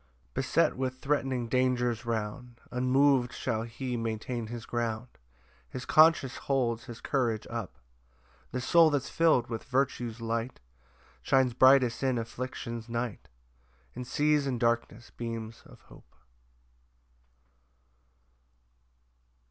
4 0.33 0.41
Beset 0.41 0.77
with 0.77 0.95
threatening 0.97 1.47
dangers 1.47 2.07
round, 2.07 2.59
Unmov'd 2.71 3.31
shall 3.31 3.61
he 3.61 3.95
maintain 3.95 4.47
his 4.47 4.65
ground; 4.65 5.09
His 5.69 5.85
conscience 5.85 6.37
holds 6.37 6.85
his 6.85 6.99
courage 6.99 7.45
up: 7.51 7.77
The 8.51 8.61
soul 8.61 8.89
that's 8.89 9.11
fill'd 9.11 9.45
with 9.47 9.63
virtue's 9.65 10.19
light, 10.19 10.59
Shines 11.21 11.53
brightest 11.53 12.01
in 12.01 12.17
affliction's 12.17 12.89
night, 12.89 13.29
And 13.93 14.07
sees 14.07 14.47
in 14.47 14.57
darkness 14.57 15.11
beams 15.11 15.61
of 15.67 15.81
hope. 15.81 16.09
PAUSE. 16.09 16.23